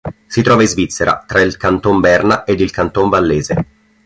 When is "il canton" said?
1.41-1.99, 2.59-3.07